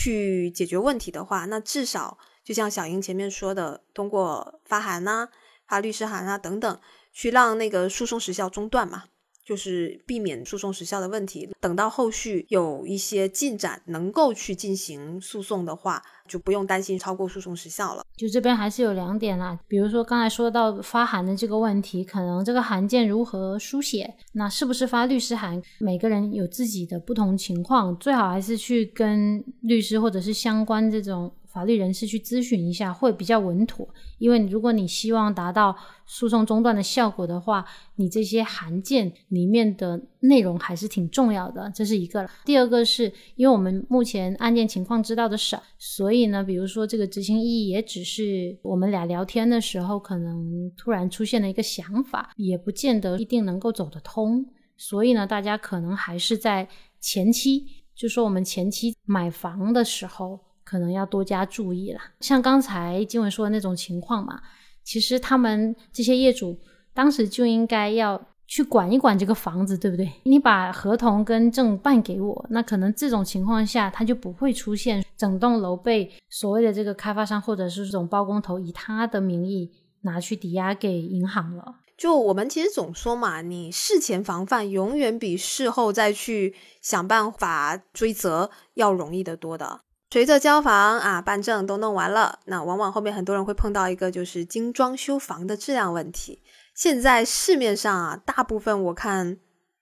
[0.00, 5.28] 去解决问题的话，那至少就像小英前面说的，通过发函呐、
[5.66, 6.80] 发律师函啊等等，
[7.12, 9.06] 去让那个诉讼时效中断嘛。
[9.48, 11.48] 就是避免诉讼时效的问题。
[11.58, 18.04] 等到后续有一些进展，能够去进行诉讼的话，就不用担心超过诉讼时效了。
[18.14, 31.32] 就这边还是有两点啦，比如说刚才说到发函的这个问题，可能这个函件如何书写，那是不是发律师函，每个人有自己的不同情况，最好还是去跟律师或者是相关这种。
[31.58, 37.64] 法律人士去咨询一下会比较稳妥，因为如果你希望达到诉讼中断的效果的话，
[37.96, 42.30] 你这些函件里面的内容还是挺重要的，这是一个。
[42.44, 54.46] 第二个是因为我们目前案件情况知道的少，所以呢，比如说这个执行意义也只是我们俩聊天的时候可能突然出现了一个想法，也不见得一定能够走得通。
[54.76, 56.68] 所以呢，大家可能还是在
[57.00, 57.66] 前期，
[57.96, 60.38] 就说我们前期买房的时候。
[60.68, 62.00] 可能要多加注意了。
[62.20, 64.38] 像刚才金文说的那种情况嘛，
[64.84, 66.60] 其实他们这些业主
[66.92, 70.12] 当时就应该要去管一管这个房子，对不对？
[70.24, 79.70] 你把合同跟证办给我，那可能这种情况下他就不会出现整栋楼被所谓的这个开发商或者是这种包工头以他的名义
[80.02, 81.76] 拿去抵押给银行了。
[81.96, 89.80] 就我们其实总说嘛，你事前防范永远比事后再去想办法追责要容易得多的。
[90.10, 96.42] 随着交房啊、办证都弄完了，那往往后面很多人会碰到一个就是精装修房的质量问题。
[96.74, 99.36] 现在市面上啊，大部分我看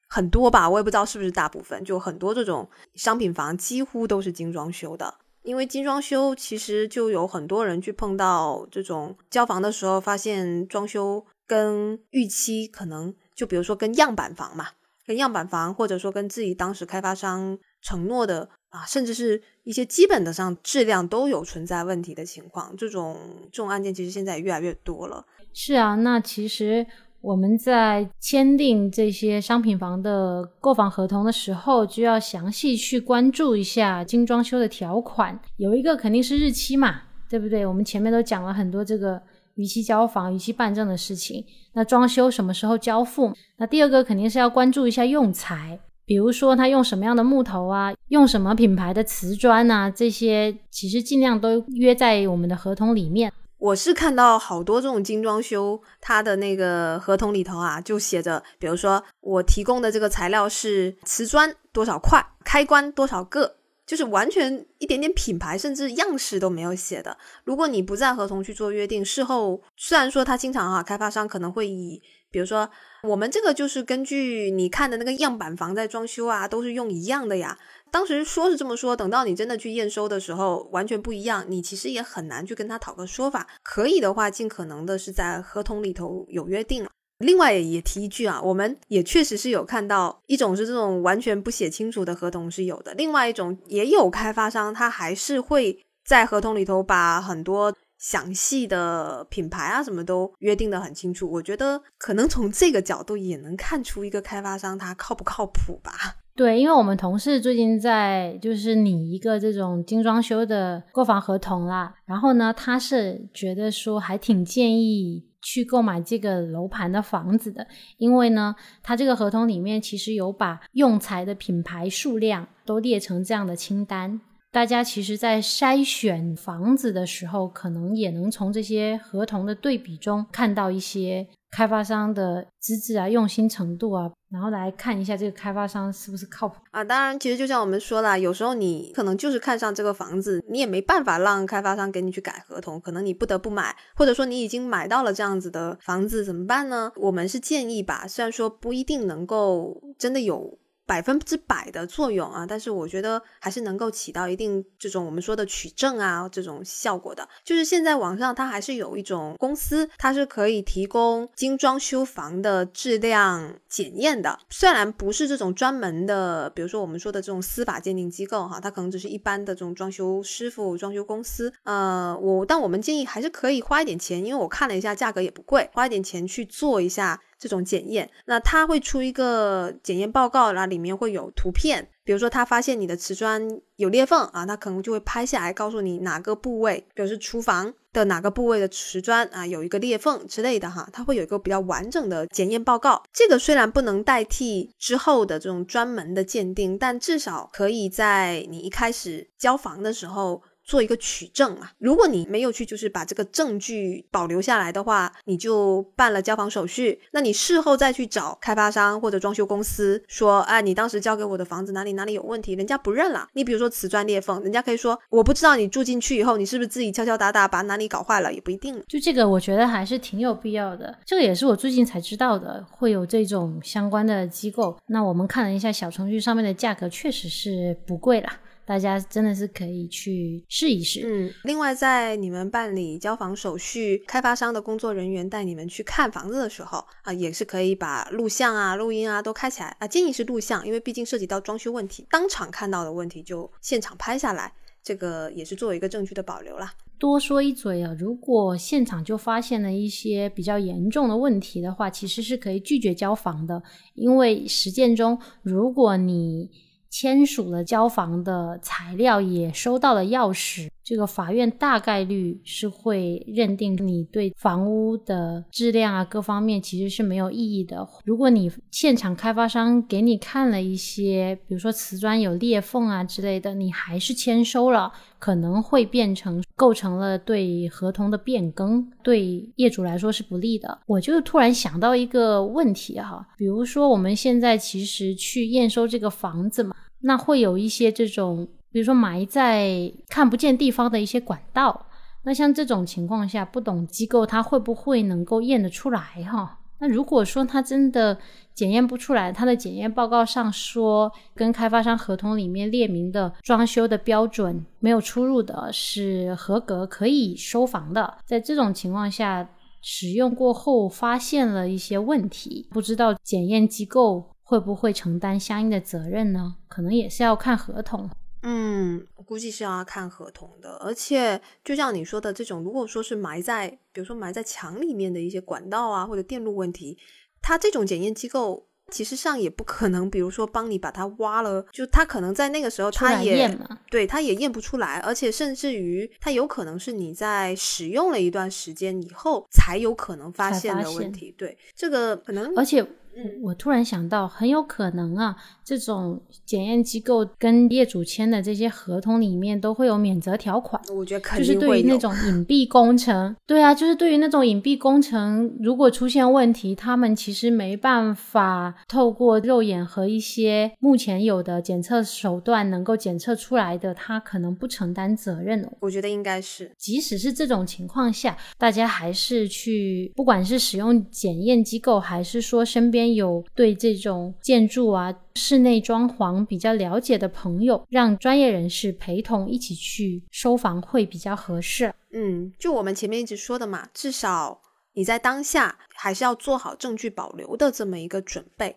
[0.08, 5.14] 很多吧，我也不知道是不是大部分，就很多这种商品房几乎都是精装修的。
[5.42, 14.70] 因为精装修其实就有很多人去碰到这种交房的时候，发现装修跟预期可能就比如说跟样板房嘛，
[15.06, 18.48] 跟样板房或者说跟自己当时开发商承诺的。
[18.70, 23.16] 啊，甚至是一些基本的上质量都有存在问题的情况，这种
[23.52, 25.24] 这种案件其实现在也越来越多了。
[25.52, 26.86] 是啊，那其实
[27.22, 35.40] 我们在签订这些商品房的购房合同的时候，就要详细去关注一下精装修的条款。
[35.56, 37.64] 有一个肯定是日期嘛，对不对？
[37.64, 39.20] 我们前面都讲了很多这个
[39.54, 41.42] 逾期交房、逾期办证的事情。
[41.72, 43.32] 那装修什么时候交付？
[43.56, 45.80] 那第二个肯定是要关注一下用材。
[46.06, 47.92] 比如说，他用什么样的木头啊？
[48.10, 49.90] 用什么品牌的瓷砖啊？
[49.90, 53.32] 这些其实尽量都约在我们的合同里面。
[53.58, 67.16] 我是看到好多这种精装修，它的那个合同里头啊，就写着，比如说我提供的这个材料是瓷砖多少块，开关多少个，就是完全一点点品牌甚至样式都没有写的。
[67.42, 72.00] 如果你不在合同去做约定，事后虽然说他经常哈，开发商可能会以。
[72.30, 72.68] 比如说，
[73.02, 77.56] 我们这个就是根据你看的那个样板房在装修啊，都是用一样的呀。
[77.90, 83.46] 当时说是这么说，等到你真的去验收的时候，完全不一样，你其实也很难去跟他讨个说法。
[83.62, 86.86] 可以的话，尽可能的是在合同里头有约定。
[87.18, 97.74] 另外也提一句啊，我们也确实是有看到一种是这种完全不写清楚的合同是有的，另外一种也有开发商他还是会在合同里头把很多。
[97.98, 101.30] 详细的品牌啊，什么都约定的很清楚。
[101.30, 105.92] 我觉得可能从这个角度也能看出一个开发商他靠不靠谱吧。
[106.34, 124.20] 对，因为我们同事最近在就是拟一个这种精装修的购房合同啦，然后呢，他是觉得说还挺建议去购买这个楼盘的房子的，因为呢，他这个合同里面其实有把用材的品牌数量都列成这样的清单。
[124.56, 136.82] 大家其实，在筛选房子的时候，可能也能从这些合同的对比中看到一些开发商的资质啊、用心程度啊，然后来看一下这个开发商是不是靠谱啊。
[136.82, 146.90] 当然，其实就像我们说的，有时候你可能就是看上这个房子，你也没办法让开发商给你去改合同，可能你不得不买，或者说你已经买到了这样子的房子，怎么办呢？
[146.96, 150.58] 我们是建议吧，虽然说不一定能够真的有。
[150.86, 157.28] 百分之百的作用啊，但是我觉得还是能够起到一定这种我们说的取证啊这种效果的。
[157.44, 164.38] 就是现在网上它还是有一种公司，它是可以提供精装修房的质量检验的。
[164.48, 171.52] 虽然不是这种专门的，比如说我们说的这种司法鉴定机构哈，它可能只是一般的这种装修师傅、装修公司。
[171.64, 177.20] 呃，我但我们建议还是可以花一点钱，因为我看了一下价格也不贵，花一点钱去做一下。
[177.38, 193.02] 这种检验，那他会出一个检验报告，然后里面会有图片，比如说他发现你的瓷砖有裂缝啊，他可能就会拍下来告诉你哪个部位，比如是厨房的哪个部位的瓷砖啊有一个裂缝之类的哈，他会有一个比较完整的检验报告。
[193.12, 200.42] 这个虽然不能代替之后的这种专门的鉴定，但至少可以在你一开始交房的时候。
[200.66, 201.72] 做一个取证啊。
[201.78, 213.28] 如果你没有去就是把这个证据保留下来的话，你就办了交房手续，那你事后再去找开发商或者装修公司说，哎，你当时交给我的房子哪里哪里有问题，人家不认了。
[213.34, 218.82] 你比如说瓷砖裂缝，人家可以说我不知道你住进去以后，你是不是自己敲敲打打把哪里搞坏了，也不一定。
[218.88, 220.98] 就这个，我觉得还是挺有必要的。
[221.04, 224.76] 这个也是我最近才知道的，会有这种相关的机构。
[224.86, 228.40] 那我们看了一下小程序上面的价格，确实是不贵啦。
[228.66, 231.02] 大家真的是可以去试一试。
[231.06, 239.86] 嗯，另外，在你们办理交房手续，开发商的工作人员带你们去看房子的时候啊，也是可以把录像啊、录音啊都开起来啊。
[239.86, 244.52] 建议是录像，因为毕竟涉及到装修问题，当场看到的问题就现场拍下来，
[244.82, 246.74] 这个也是作为一个证据的保留啦。
[246.98, 253.62] 多说一嘴啊，如果现场就发现了一些比较严重的问题的话，其实是可以拒绝交房的，
[253.94, 256.50] 因为实践中，如果你
[256.98, 260.70] 签署了交房的材料，也收到了钥匙。
[260.82, 267.86] 这个法院大概率是会认定你对房屋的质量啊各方面其实是没有异议的。
[268.04, 280.78] 如果你现场开发商给你看了一些，比如说瓷砖有裂缝啊之类的，你还是签收了，可能会变成构成了对合同的变更，对业主来说是不利的。
[280.86, 288.48] 我就突然想到一个问题哈，比如说我们现在其实去验收这个房子嘛，那会有一些这种。
[288.72, 291.86] 比如说埋在看不见地方的一些管道，
[292.24, 296.58] 那像这种情况下，不懂机构它会不会能够验得出来哈？
[296.78, 298.18] 那如果说它真的
[298.52, 309.48] 检验不出来，它的检验报告上说跟开发商合同里面列明的装修的标准没有出入的，是合格可以收房的，在这种情况下，
[309.80, 316.54] 使用过后发现了一些问题，不知道检验机构会不会承担相应的责任呢？
[316.68, 318.08] 可能也是要看合同。
[318.42, 326.96] 嗯，我估计是要看合同的，而且就像你说的这种，如果说是埋在，比如说埋在墙里面的一些管道啊，或者电路问题，
[327.42, 333.58] 它这种检验机构其实上也不可能，比如说帮你把它挖了，就它可能在那个时候它也
[333.90, 342.86] 对它也验不出来，而且甚至于它有可能是你在使用了一段时间以后才有可能发现的问题，对这个可能，而且。
[343.16, 350.80] 嗯，我突然想到，很有可能啊，这种检验机构跟业主签的这些合同里面都会有免责条款。
[350.94, 365.72] 我觉得肯定就是对于那种隐蔽工程，对啊，就是对于那种隐蔽工程，如果出现问题，他们其实没办法透过肉眼和一些目前有的检测手段能够检测出来的，他可能不承担责任哦。
[365.80, 373.05] 我觉得应该是，即使是这种情况下，大家还是去，不管是使用检验机构，还是说身边。
[373.14, 381.94] 有对这种建筑啊、室内装潢比较了解的朋友，让专业人士陪同一起去收房会比较合适。
[382.12, 384.60] 嗯，就我们前面一直说的嘛，至少
[384.94, 388.76] 你在当下还是要做好证据保留的这么一个准备。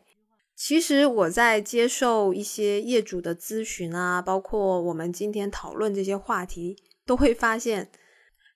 [0.56, 6.76] 其实我在接受一些业主的咨询啊，包括我们今天讨论这些话题，
[7.06, 7.90] 都会发现。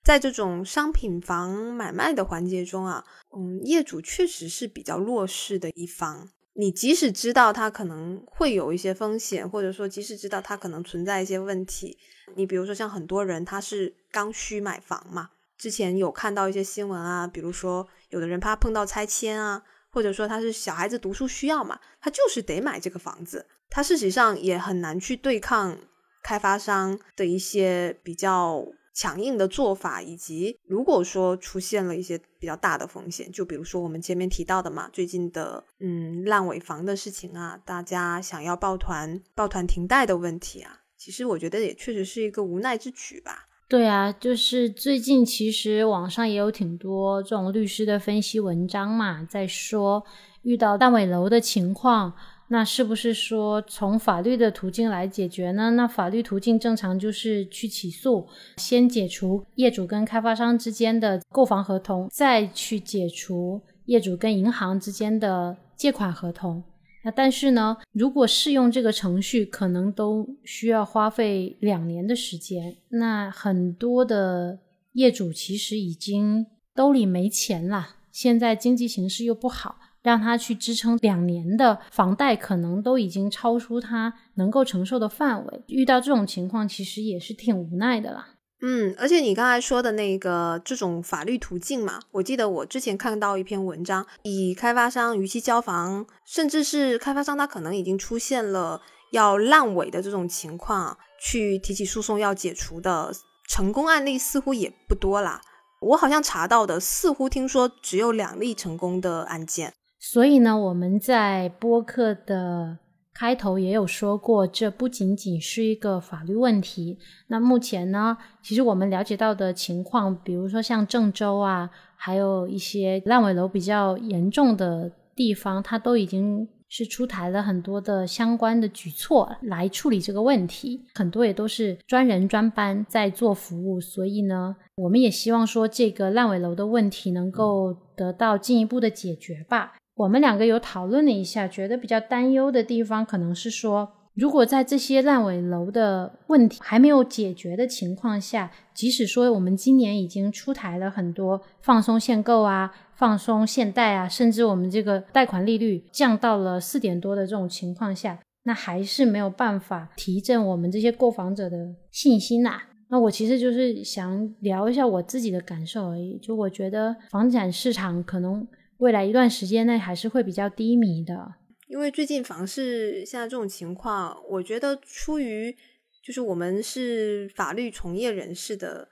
[0.04, 3.02] 在这种商品房买卖的环节中啊，
[3.34, 6.28] 嗯，业主确实是比较弱势的一方。
[6.52, 11.96] 你即使知道他可能会有一些风险，或者说即使知道他可能存在一些问题，
[12.36, 25.78] 你比如说像很多人他是刚需买房嘛，之前有看到一些新闻啊，比如说有的人怕碰到拆迁啊，或者说他是小孩子读书需要嘛，他就是得买这个房子，他事实上也很难去对抗
[26.22, 28.62] 开发商的一些比较。
[28.94, 43.48] 强硬的做法，以及如果说出现了一些比较大的风险，就比如说我们前面提到的嘛，最近的嗯烂尾房的事情啊，大家想要抱团抱团停贷的问题啊，其实我觉得也确实是一个无奈之举吧。
[43.66, 50.04] 对啊，就是最近其实网上也有挺多这种律师的分析文章嘛，在说
[50.42, 52.14] 遇到烂尾楼的情况。
[52.54, 55.72] 那是不是说从法律的途径来解决呢？
[55.72, 58.28] 那法律途径正常就是去起诉，
[58.58, 66.62] 先解除业主跟开发商之间的购房合同，再去解除业主跟银行之间的借款合同。
[67.02, 72.76] 那但是呢，如果适用这个程序，可能都需要花费两年的时间。
[72.90, 74.60] 那很多的
[74.92, 79.74] 业主其实已经兜里没钱了，现在经济形势又不好。
[80.04, 85.64] 让他去支撑两年的房贷，可能都已经超出他能够承受的范围。
[85.66, 88.28] 遇到这种情况，其实也是挺无奈的啦。
[88.60, 98.82] 嗯，而且你刚才说的那个这种法律途径嘛，我记得我之前看到一篇文章，以开发商逾期交房，甚至是开发商他可能已经出现了
[99.12, 103.10] 要烂尾的这种情况去提起诉讼要解除的
[103.48, 105.40] 成功案例似乎也不多啦。
[105.80, 109.72] 我好像查到的，似乎听说只有两例成功的案件。
[110.12, 112.76] 所以呢，我们在播客的
[113.14, 116.98] 开头也有说过，这不仅仅是一个法律问题。
[117.28, 126.46] 那目前呢，其实我们了解到的情况，比如说像郑州啊，还有一些烂尾楼比较严重的地方，它都已经。
[126.66, 139.74] 是出台了很多的相关的举措来处理这个问题，很多也都是专人专班在做服务，所以呢，我们也希望说这个烂尾楼的问题能够得到进一步的解决吧。
[139.94, 152.72] 我们两个有讨论了一下，觉得比较担忧的地方可能是说，如果在这些烂尾楼的问题还没有解决的情况下，即使说我们今年已经出台了很多放松限购啊。
[152.96, 162.62] 放松限贷啊，甚至我们这个贷款利率降到了四点多的这种情况下，那还是没有办法提振我们这些购房者的信心呐。
[162.88, 168.46] 那我其实就是想聊一下我自己的感受而已，就我觉得房产市场可能
[168.78, 171.34] 未来一段时间内还是会比较低迷的，
[171.68, 175.56] 因为最近房市现在这种情况，我觉得出于
[176.02, 178.88] 就是我们是法律从业人士的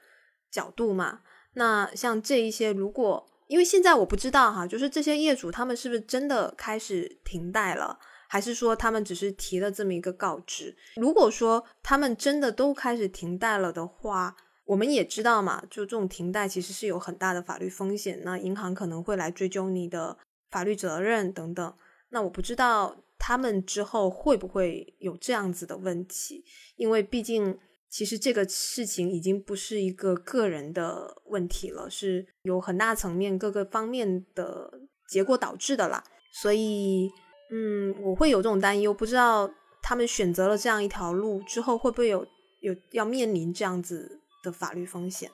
[0.50, 1.20] 角度嘛，
[1.54, 3.28] 那像这一些如果。
[3.48, 10.74] 因为现在我不知道哈，就是这些业主他们是不是真的开始停贷了，还是说他们只是提了这么一个告知？
[10.96, 20.16] 如果说他们真的都开始停贷了的话，我们也知道嘛，就这种停贷其实是有很大的法律风险，那银行可能会来追究你的
[20.50, 21.74] 法律责任等等。
[22.10, 26.44] 那我不知道他们之后会不会有这样子的问题，
[26.76, 27.58] 因为毕竟。
[27.94, 36.02] 其实这个事情已经不是一个个人的问题了，是有很大层面各个方面的结果导致的啦。
[36.32, 37.10] 所以，
[37.50, 39.46] 嗯，我会有这种担忧，不知道
[39.82, 42.26] 他们选择了这样一条路之后，会不会有
[42.60, 45.30] 有要面临这样子的法律风险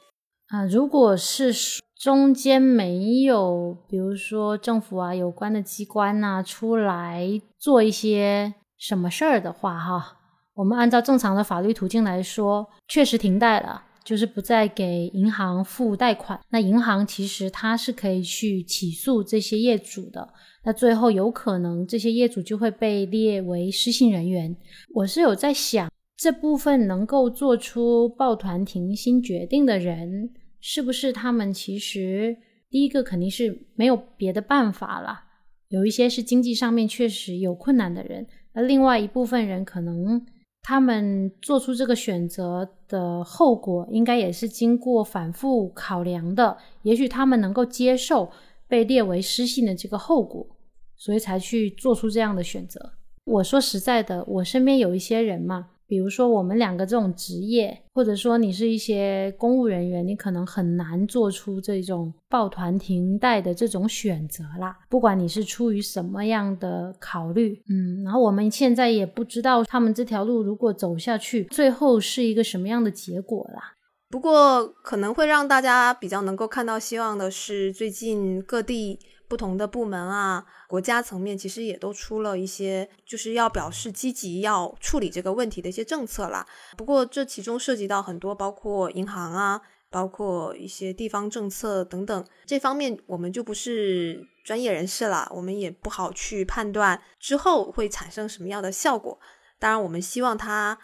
[0.48, 0.64] 啊？
[0.66, 1.52] 如果是
[1.96, 7.26] 中间没有，比如说政府啊有关的机关呐出来
[7.58, 10.14] 做一些什么事儿的话，哈。
[10.54, 16.40] 我们按照正常的法律途径来说，确实停贷了，就是不再给银行付贷款。
[16.50, 20.28] 那银行其实它是可以去起诉这些业主的。
[20.64, 24.56] 那最后有可能这些业主就会被列为失信人员。
[24.94, 25.88] 我是有在想，
[26.18, 32.36] 这部分能够做出抱团停薪决定的人，是不是他们其实
[32.68, 35.20] 第一个肯定是没有别的办法了。
[35.68, 40.26] 有一些是经济上面确实有困难的人，那另外一部分人可能。
[40.60, 46.58] 他们做出这个选择的后果，应该也是经过反复考量的。
[46.82, 48.30] 也许他们能够接受
[48.66, 50.46] 被列为失信的这个后果，
[50.94, 52.92] 所以才去做出这样的选择。
[53.24, 55.68] 我说实在的，我身边有一些人嘛。
[55.88, 64.76] 比如说我们两个这种职业，或者说你是一些公务人员，你可能很难做出这种抱团停贷的这种选择啦。
[64.90, 73.72] 不管你是出于什么样的考虑，嗯，然后我们现在也不知道他们这条路如果走下去，最后是一个什么样的结果啦。
[74.10, 78.98] 不过可能会让大家比较能够看到希望的是，最近各地。
[79.28, 86.46] 不同的部门啊，国家层面其实也都出了一些，就是要表示积极要处理这个问题的一些政策啦。
[86.76, 89.60] 不过这其中涉及到很多，包括银行啊，
[89.90, 99.20] 包括一些地方政策等等，这方面我们就不是专业人士了，我们也不好去判断之后会产生什么样的效果。
[99.58, 100.78] 当然，我们希望它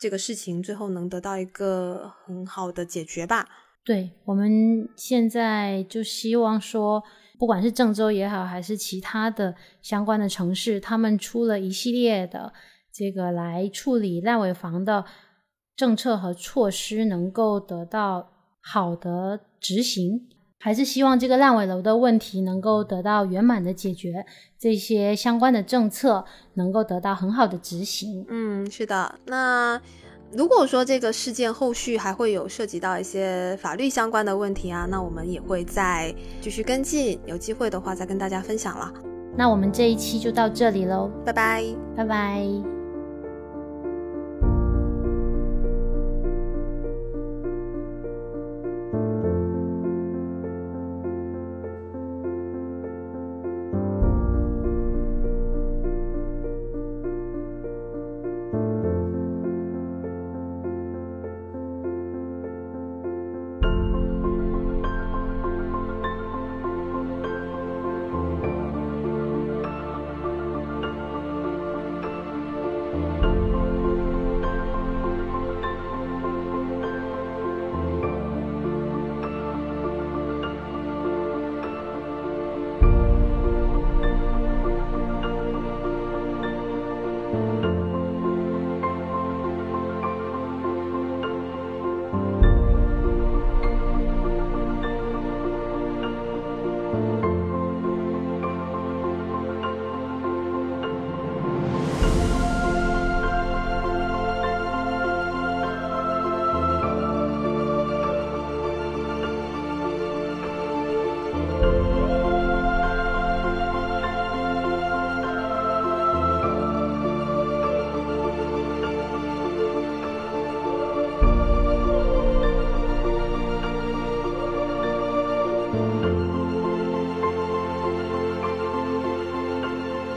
[0.00, 3.46] 这个事情最后能得到一个很好的解决吧。
[3.84, 7.04] 对，我们现在就希望说。
[7.40, 12.52] 不管是郑州也好，还是其他的相关的城市，他们出了一系列的
[12.92, 15.06] 这个来处理烂尾房的
[15.74, 18.30] 政策和措施，能够得到
[18.60, 20.28] 好的执行，
[20.58, 24.26] 还是希望这个烂尾楼的问题能够得到圆满的解决，
[24.58, 26.26] 这些相关的政策
[26.56, 28.26] 能够得到很好的执行。
[28.28, 29.80] 嗯，是的，那。
[30.32, 38.92] 如果说这个事件后续还会有涉及到一些法律相关的问题啊，那我们也会再继续跟进，有机会的话再跟大家分享了。
[39.36, 41.64] 那我们这一期就到这里喽，拜拜，
[41.96, 42.79] 拜拜。